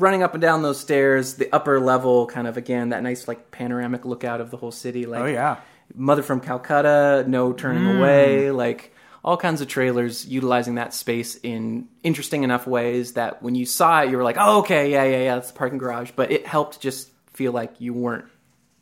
[0.00, 3.50] running up and down those stairs, the upper level, kind of again that nice like
[3.50, 5.06] panoramic lookout of the whole city.
[5.06, 5.58] Like oh yeah,
[5.94, 7.98] Mother from Calcutta, No Turning mm.
[7.98, 13.54] Away, like all kinds of trailers utilizing that space in interesting enough ways that when
[13.54, 16.12] you saw it, you were like, oh okay, yeah, yeah, yeah, that's the parking garage.
[16.16, 18.26] But it helped just feel like you weren't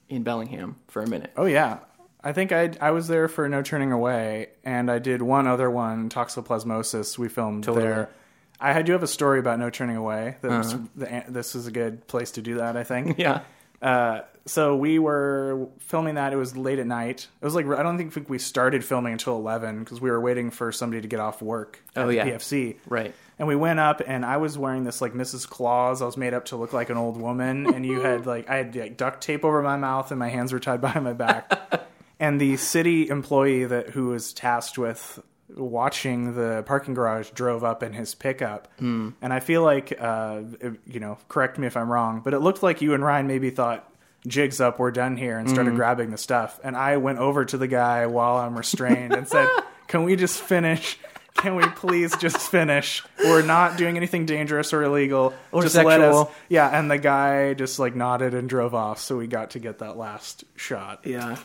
[0.08, 1.32] in Bellingham for a minute.
[1.36, 1.78] oh yeah.
[2.20, 5.70] I think I I was there for No Turning Away, and I did one other
[5.70, 7.16] one, Toxoplasmosis.
[7.16, 7.86] We filmed Totally.
[7.86, 8.10] there.
[8.60, 10.36] I do have a story about No Turning Away.
[10.40, 12.76] That was, the, this is a good place to do that.
[12.76, 13.18] I think.
[13.18, 13.42] Yeah.
[13.80, 16.32] Uh, so we were filming that.
[16.32, 17.28] It was late at night.
[17.40, 20.50] It was like I don't think we started filming until eleven because we were waiting
[20.50, 22.26] for somebody to get off work at Oh, the yeah.
[22.28, 22.76] PFC.
[22.88, 23.14] Right.
[23.38, 25.48] And we went up, and I was wearing this like Mrs.
[25.48, 26.02] Claus.
[26.02, 28.56] I was made up to look like an old woman, and you had like I
[28.56, 31.86] had like duct tape over my mouth, and my hands were tied behind my back.
[32.18, 35.20] and the city employee that who was tasked with
[35.56, 39.10] watching the parking garage drove up in his pickup, Hmm.
[39.22, 40.40] and I feel like uh,
[40.86, 43.50] you know, correct me if I'm wrong, but it looked like you and Ryan maybe
[43.50, 43.84] thought.
[44.26, 45.54] Jigs up, we're done here, and Hmm.
[45.54, 46.58] started grabbing the stuff.
[46.64, 49.48] And I went over to the guy while I'm restrained and said,
[49.86, 50.98] Can we just finish?
[51.38, 53.02] Can we please just finish?
[53.22, 55.32] We're not doing anything dangerous or illegal.
[55.52, 56.14] Or just let us.
[56.16, 56.32] sexual.
[56.48, 59.78] Yeah, and the guy just like nodded and drove off, so we got to get
[59.78, 61.00] that last shot.
[61.04, 61.36] Yeah.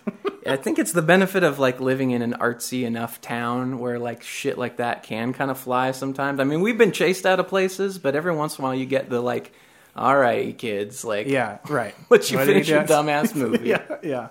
[0.47, 4.23] I think it's the benefit of like living in an artsy enough town where like
[4.23, 6.39] shit like that can kind of fly sometimes.
[6.39, 8.85] I mean, we've been chased out of places, but every once in a while you
[8.87, 9.53] get the like,
[9.95, 11.93] all right, kids, like, Yeah, right.
[12.09, 13.69] let you What finish he your dumbass movie.
[13.69, 14.27] yeah, yeah.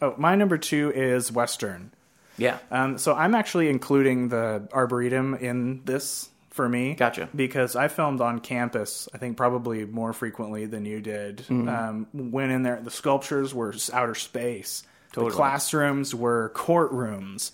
[0.00, 1.90] Oh, my number two is Western.
[2.38, 2.58] Yeah.
[2.70, 6.94] Um, so I'm actually including the Arboretum in this for me.
[6.94, 7.28] Gotcha.
[7.34, 11.38] Because I filmed on campus, I think probably more frequently than you did.
[11.38, 11.68] Mm-hmm.
[11.68, 14.82] Um, went in there, the sculptures were outer space.
[15.12, 15.30] Totally.
[15.30, 17.52] The classrooms were courtrooms.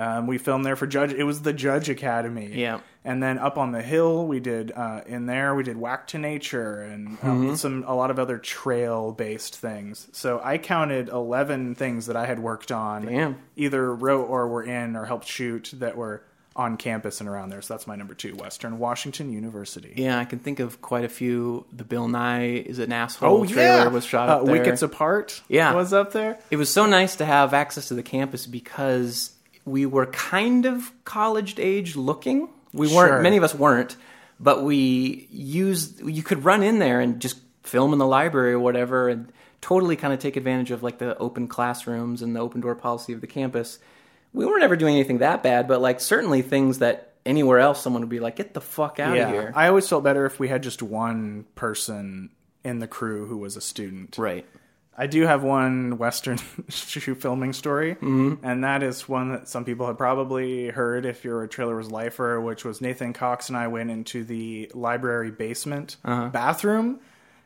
[0.00, 1.12] Um, we filmed there for Judge.
[1.12, 2.50] It was the Judge Academy.
[2.54, 2.80] Yeah.
[3.04, 5.54] And then up on the hill, we did uh, in there.
[5.54, 7.54] We did Whack to Nature and um, Mm-hmm.
[7.54, 10.08] some a lot of other trail based things.
[10.12, 13.36] So I counted eleven things that I had worked on, Damn.
[13.56, 16.22] either wrote or were in or helped shoot that were
[16.56, 17.62] on campus and around there.
[17.62, 19.92] So that's my number two, Western Washington University.
[19.96, 21.64] Yeah, I can think of quite a few.
[21.72, 24.52] The Bill Nye is an asshole oh, trailer was shot uh, there.
[24.52, 25.40] Wickets Apart.
[25.48, 25.72] Yeah.
[25.74, 26.38] was up there.
[26.50, 29.30] It was so nice to have access to the campus because
[29.70, 32.48] we were kind of college age looking.
[32.72, 33.22] We weren't.
[33.22, 33.96] Many of us weren't,
[34.38, 36.00] but we used.
[36.00, 39.96] You could run in there and just film in the library or whatever, and totally
[39.96, 43.20] kind of take advantage of like the open classrooms and the open door policy of
[43.20, 43.78] the campus.
[44.32, 48.02] We weren't ever doing anything that bad, but like certainly things that anywhere else someone
[48.02, 50.38] would be like, "Get the fuck out yeah, of here!" I always felt better if
[50.38, 52.30] we had just one person
[52.64, 54.18] in the crew who was a student.
[54.18, 54.46] right.
[55.00, 58.44] I do have one Western shoe filming story, Mm-hmm.
[58.44, 61.90] and that is one that some people have probably heard if you're a Trailer Wars
[61.90, 66.28] lifer, which was Nathan Cox and I went into the library basement Uh-huh.
[66.28, 67.00] bathroom,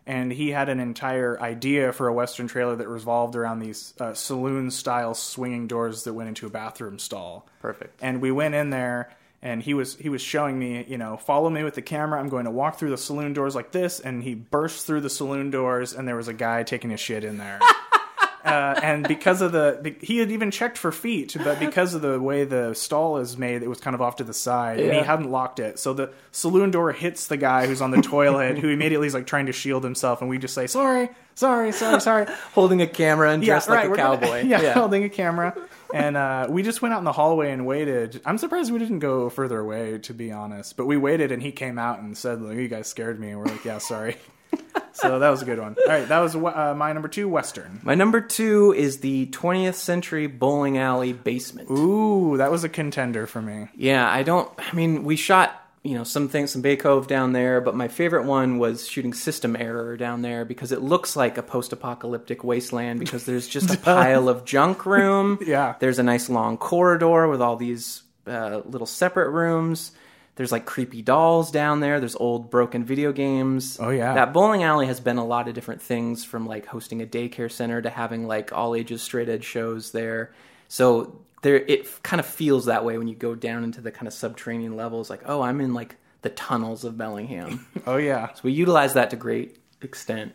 [0.06, 4.12] and he had an entire idea for a Western trailer that revolved around these uh,
[4.14, 7.46] saloon style swinging doors that went into a bathroom stall.
[7.62, 7.98] Perfect.
[8.02, 9.10] And we went in there.
[9.44, 12.18] And he was he was showing me, you know, follow me with the camera.
[12.18, 15.10] I'm going to walk through the saloon doors like this, and he burst through the
[15.10, 17.60] saloon doors, and there was a guy taking a shit in there.
[18.44, 22.18] uh, and because of the, he had even checked for feet, but because of the
[22.20, 25.00] way the stall is made, it was kind of off to the side, and he
[25.00, 25.78] hadn't locked it.
[25.78, 29.26] So the saloon door hits the guy who's on the toilet, who immediately is like
[29.26, 32.26] trying to shield himself, and we just say sorry, sorry, sorry, sorry.
[32.54, 34.42] Holding a camera and dressed like a we're gonna- cowboy.
[34.46, 35.54] yeah, holding a camera.
[35.94, 38.20] And uh, we just went out in the hallway and waited.
[38.26, 40.76] I'm surprised we didn't go further away, to be honest.
[40.76, 43.38] But we waited, and he came out and said, "Look, you guys scared me." And
[43.38, 44.16] we're like, "Yeah, sorry."
[44.92, 45.76] so that was a good one.
[45.80, 47.80] All right, that was uh, my number two Western.
[47.84, 51.70] My number two is the 20th century bowling alley basement.
[51.70, 53.68] Ooh, that was a contender for me.
[53.76, 54.50] Yeah, I don't.
[54.58, 57.88] I mean, we shot you know some things, some Bay Cove down there, but my
[57.88, 62.98] favorite one was shooting System Error down there because it looks like a post-apocalyptic wasteland
[63.00, 65.38] because there's just a pile of junk room.
[65.46, 65.74] Yeah.
[65.80, 69.92] there's a nice long corridor with all these uh, little separate rooms.
[70.36, 72.00] There's like creepy dolls down there.
[72.00, 73.76] There's old broken video games.
[73.78, 74.14] Oh, yeah.
[74.14, 77.52] that bowling alley has been a lot of different things from like hosting a daycare
[77.52, 80.32] center to having like all ages straight edge shows there.
[80.74, 84.08] So there, it kind of feels that way when you go down into the kind
[84.08, 85.08] of subterranean levels.
[85.08, 87.64] Like, oh, I'm in like the tunnels of Bellingham.
[87.86, 88.32] Oh yeah.
[88.32, 90.34] so we utilize that to great extent.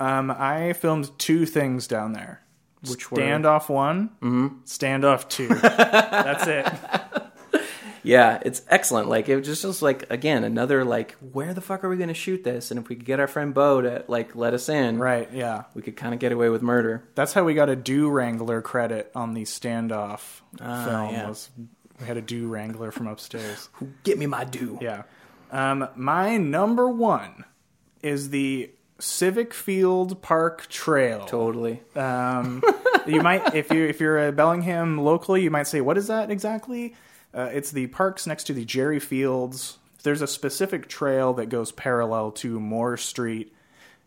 [0.00, 2.42] Um, I filmed two things down there.
[2.88, 4.48] Which were- standoff one, mm-hmm.
[4.64, 5.46] standoff two.
[5.54, 6.66] That's it.
[8.02, 9.08] Yeah, it's excellent.
[9.08, 12.14] Like it just was like again another like where the fuck are we going to
[12.14, 12.70] shoot this?
[12.70, 15.28] And if we could get our friend Bo to like let us in, Right.
[15.32, 15.64] Yeah.
[15.74, 17.04] we could kind of get away with murder.
[17.14, 21.14] That's how we got a do wrangler credit on the standoff film.
[21.14, 21.28] yeah.
[21.28, 21.50] Was
[22.00, 23.68] we had a do wrangler from upstairs.
[24.04, 24.78] Get me my do.
[24.80, 25.02] Yeah.
[25.50, 27.44] Um, my number one
[28.02, 31.24] is the Civic Field Park Trail.
[31.26, 31.82] Totally.
[31.96, 32.62] Um,
[33.06, 36.30] you might, if you if you're a Bellingham locally, you might say, "What is that
[36.30, 36.94] exactly?"
[37.34, 39.78] Uh, it's the parks next to the Geri Fields.
[40.02, 43.52] There's a specific trail that goes parallel to Moore Street,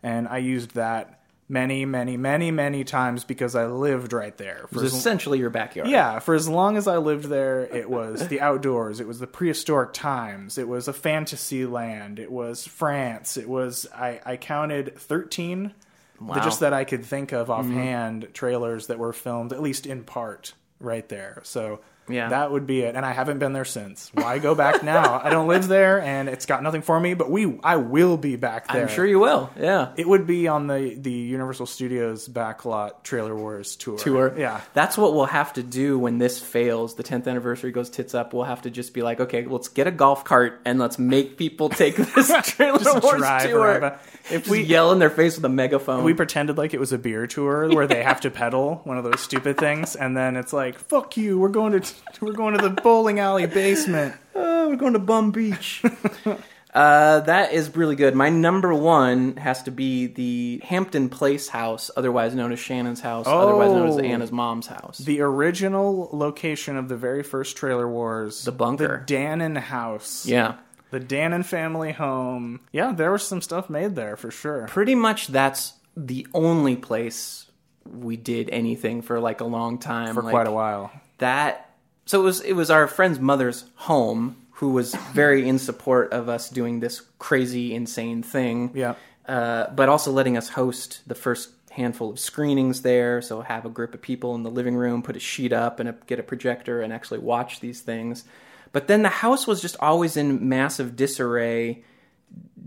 [0.02, 4.62] and I used that many, many, many, many times because I lived right there.
[4.64, 5.88] It was as- essentially your backyard.
[5.88, 8.98] yeah, for as long as I lived there, it was the outdoors.
[8.98, 10.58] It was the prehistoric times.
[10.58, 12.18] It was a fantasy land.
[12.18, 13.36] It was France.
[13.36, 15.74] It was I, I counted thirteen,
[16.20, 16.34] Wow.
[16.42, 20.54] just that I could think of offhand trailers that were filmed at least in part
[20.80, 21.40] right there.
[21.44, 22.28] So Yeah.
[22.28, 22.94] that would be it.
[22.96, 24.10] And I haven't been there since.
[24.14, 25.20] Why go back now?
[25.22, 27.14] I don't live there, and it's got nothing for me.
[27.14, 28.82] But we, I will be back there.
[28.82, 29.50] I'm sure you will.
[29.58, 29.92] Yeah.
[29.96, 33.98] It would be on the the Universal Studios backlot Trailer Wars tour.
[33.98, 34.34] tour.
[34.36, 34.60] Yeah.
[34.74, 36.94] That's what we'll have to do when this fails.
[36.94, 38.32] The 10th anniversary goes tits up.
[38.34, 41.36] We'll have to just be like, okay, let's get a golf cart and let's make
[41.38, 43.60] people take this trailer Just wars drive tour.
[43.60, 43.98] around.
[44.30, 46.04] If Just we- yell in their face with a megaphone.
[46.04, 49.04] we pretended like it was a beer tour where they have to pedal one of
[49.04, 52.62] those stupid things, and then it's like, "Fuck you, we're going to we're going to
[52.68, 55.82] the bowling alley basement." Oh, we're going to Bum Beach.
[56.74, 58.14] uh, that is really good.
[58.14, 63.26] My number one has to be the Hampton Place house, otherwise known as Shannon's house,
[63.28, 64.00] otherwise known as Oh.
[64.00, 64.98] Anna's mom's house.
[64.98, 69.04] The original location of the very first Trailer Wars, The bunker.
[69.06, 70.54] the Dannon house, yeah.
[70.90, 72.60] the Dannon family home.
[72.72, 74.66] Yeah, there was some stuff made there for sure.
[74.68, 77.46] Pretty much that's the only place
[77.88, 80.14] we did anything for like a long time.
[80.14, 80.90] For Like, quite a while.
[81.18, 81.63] that
[82.06, 86.28] so it was it was our friend's mother's home who was very in support of
[86.28, 88.70] us doing this crazy insane thing.
[88.74, 88.94] Yeah.
[89.26, 93.20] uh, but also letting us host the first handful of screenings there.
[93.20, 95.88] So have a group of people in the living room put a sheet up and
[95.88, 98.24] a, get a projector and actually watch these things.
[98.72, 101.82] But then the house was just always in massive disarray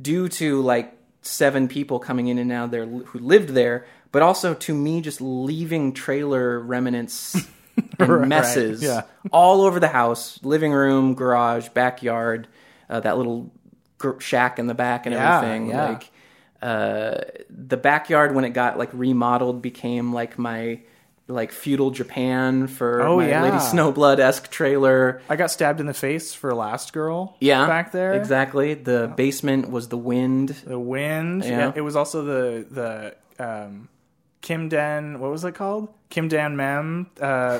[0.01, 4.53] due to like seven people coming in and out there who lived there, but also
[4.53, 7.47] to me just leaving trailer remnants
[7.99, 9.03] and Right, messes yeah.
[9.31, 12.47] all over the house, living room, garage, backyard,
[12.89, 13.51] uh, that little
[13.97, 15.69] gr- shack in the back and Yeah, everything.
[15.69, 15.89] yeah.
[15.89, 16.11] Like
[16.61, 20.79] uh, the backyard when it got like remodeled became like my
[21.29, 23.43] like feudal Japan for Oh, my yeah.
[23.43, 25.21] Lady Snowblood esque trailer.
[25.29, 27.35] I got stabbed in the face for Last Girl.
[27.41, 28.13] Yeah, back there.
[28.13, 28.75] exactly.
[28.75, 30.49] The basement was the wind.
[30.65, 31.43] The wind.
[31.43, 31.49] Yeah.
[31.49, 31.71] Yeah.
[31.75, 32.65] It was also the
[33.39, 33.89] the um,
[34.41, 35.19] Kim Dan.
[35.19, 35.89] What was it called?
[36.09, 37.59] Kim Dan Mem uh,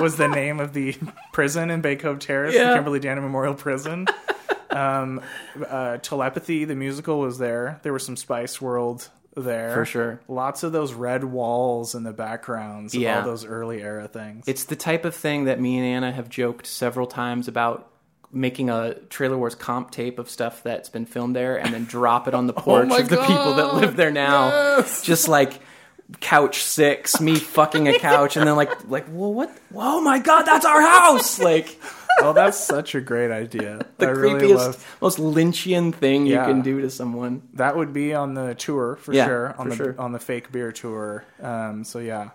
[0.00, 0.96] was the name of the
[1.32, 2.70] prison in Bay Cove Terrace, Yeah.
[2.70, 4.06] the Kimberly Dan Memorial Prison.
[4.70, 5.20] um,
[5.68, 7.80] uh, Telepathy, the musical, was there.
[7.82, 10.20] There was some Spice World there For sure.
[10.28, 12.94] Lots of those red walls in the backgrounds.
[12.94, 13.18] Of Yeah.
[13.20, 14.44] all those early era things.
[14.48, 17.88] It's the type of thing that me and Anna have joked several times about
[18.32, 22.28] making a Trailer Wars comp tape of stuff that's been filmed there and then drop
[22.28, 24.48] it on the porch Oh of the people that live there now.
[24.48, 25.02] yes.
[25.02, 25.60] Just like
[26.20, 30.42] couch six, me fucking a couch, and then like like, well what oh my god,
[30.42, 31.38] that's our house!
[31.38, 31.78] Like
[32.20, 33.86] oh, that's such a great idea.
[33.98, 36.46] the I really creepiest, love most Lynchian thing Yeah.
[36.46, 37.42] you can do to someone.
[37.54, 37.76] that.
[37.76, 39.54] Would be on the tour for Yeah, sure.
[39.58, 39.94] On for the sure.
[40.00, 41.24] on the fake beer tour.
[41.42, 42.30] Um, so yeah.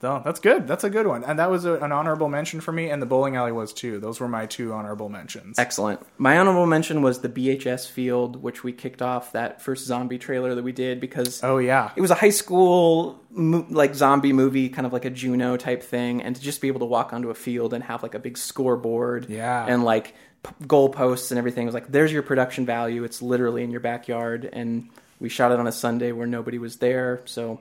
[0.00, 0.68] No, that's good.
[0.68, 2.88] That's a good one, and that was a, an honorable mention for me.
[2.88, 3.98] And the bowling alley was too.
[3.98, 5.58] Those were my two honorable mentions.
[5.58, 6.00] Excellent.
[6.18, 10.54] My honorable mention was the BHS field, which we kicked off that first zombie trailer
[10.54, 14.86] that we did because Oh yeah, it was a high school like zombie movie, kind
[14.86, 17.34] of like a Juno type thing, and to just be able to walk onto a
[17.34, 19.66] field and have like a big scoreboard, Yeah.
[19.68, 23.02] and like p- goalposts and everything it was like there's your production value.
[23.02, 24.88] It's literally in your backyard, and
[25.20, 27.60] we shot it on a Sunday where nobody was there, so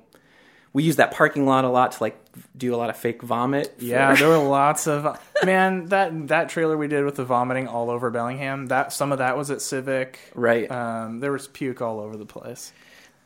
[0.74, 2.20] we used that parking lot a lot to like
[2.56, 3.76] do a lot of fake vomit.
[3.80, 7.68] for- Yeah, there were lots of man that that trailer we did with the vomiting
[7.68, 8.68] all over Bellingham.
[8.68, 10.20] That some of that was at Civic.
[10.36, 10.70] right.
[10.70, 12.72] Um, there was puke all over the place.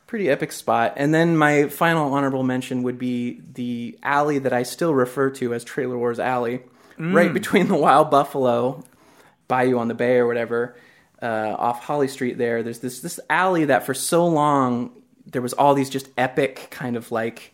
[0.08, 0.94] pretty epic spot.
[0.98, 5.54] And then my final honorable mention would be the alley that I still refer to
[5.54, 6.62] as Trailer Wars Alley,
[6.98, 8.84] right between the Wild Buffalo,
[9.48, 10.76] Bayou on the Bay or whatever,
[11.22, 12.38] uh, off Holly Street.
[12.38, 14.92] There, there's this this alley that for so long
[15.32, 17.54] there was all these just epic kind of like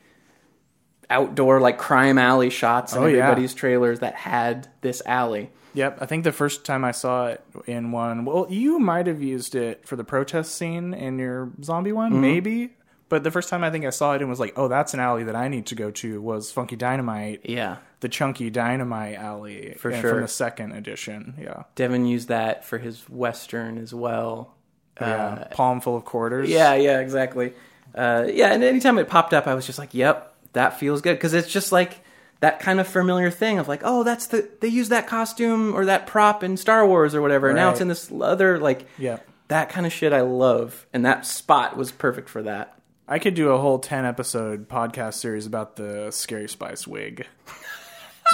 [1.10, 3.20] outdoor like crime alley shots in Oh, yeah.
[3.24, 5.52] everybody's trailers that had this alley.
[5.74, 9.22] Yep, I think the first time I saw it in one, well, you might have
[9.22, 12.22] used it for the protest scene in your zombie one, Mm-hmm.
[12.22, 12.74] maybe.
[13.10, 15.00] But the first time I think I saw it and was like, oh, that's an
[15.00, 17.78] alley that I need to go to was Funky Dynamite, Yeah.
[18.02, 20.10] the Chunky Dynamite alley For sure.
[20.10, 21.36] from the second edition.
[21.40, 24.56] Yeah, Devin used that for his western as well.
[25.00, 26.50] Yeah, palm full of quarters.
[26.50, 27.54] Uh, Yeah, yeah, exactly.
[27.96, 31.16] Uh, yeah, and anytime it popped up, I was just like, "Yep, that feels good,"
[31.16, 32.02] because it's just like
[32.42, 35.86] that kind of familiar thing of like, "Oh, that's the they use that costume or
[35.86, 39.18] that prop in Star Wars or whatever." Now it's in this other like, Yeah.
[39.48, 40.14] that kind of shit.
[40.14, 42.74] I love, and that spot was perfect for that.
[43.08, 47.26] I could do a whole ten episode podcast series about the Scary Spice wig.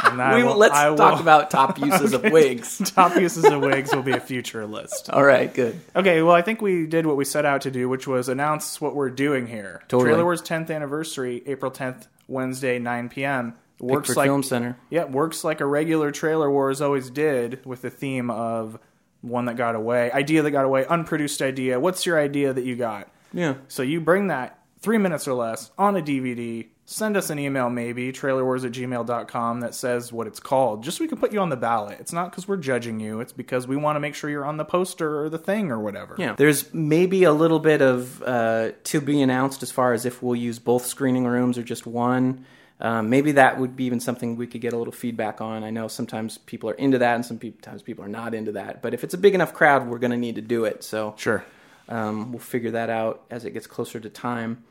[0.04, 2.78] And we will- let's talk about top uses of wigs.
[2.96, 5.10] top uses of wigs will be a future list.
[5.10, 5.80] All right, good.
[5.96, 8.80] Okay, well, I think we did what we set out to do, which was announce
[8.82, 9.82] what we're doing here.
[9.88, 10.10] Totally.
[10.12, 13.56] Trailer Wars 10th anniversary, April 10th, Wednesday, 9 p.m.
[13.80, 14.78] Works Pickford like Film Center.
[14.90, 18.80] yeah, works like a regular Trailer Wars always did, with the theme of
[19.22, 21.80] one that got away, idea that got away, unproduced idea.
[21.80, 23.10] What's your idea that you got?
[23.34, 26.68] Yeah, So you bring that three minutes or less on a DVD.
[26.86, 31.04] Send us an email, maybe, trailerwars at gmail.com, that says what it's called, just so
[31.04, 31.98] we can put you on the ballot.
[32.02, 34.58] It's not because we're judging you, it's because we want to make sure you're on
[34.58, 36.16] the poster or the thing or whatever.
[36.20, 36.36] yeah.
[36.38, 40.36] There's maybe a little bit of uh, to be announced as far as if we'll
[40.36, 42.46] use both screening rooms or just one.
[42.82, 45.64] Um, maybe that would be even something we could get a little feedback on.
[45.64, 48.82] I know sometimes people are into that, and sometimes people are not into that.
[48.82, 50.84] But if it's a big enough crowd, we're going to need to do it.
[50.84, 51.46] So Sure.
[51.88, 54.66] um, we'll figure that out as it gets closer to time.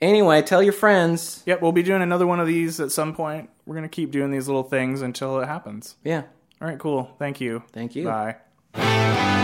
[0.00, 1.42] Anyway, tell your friends.
[1.46, 3.50] Yep, we'll be doing another one of these at some point.
[3.66, 5.96] We're going to keep doing these little things until it happens.
[6.04, 6.22] Yeah.
[6.60, 7.14] All right, cool.
[7.18, 7.62] Thank you.
[7.72, 8.04] Thank you.
[8.04, 9.34] Bye.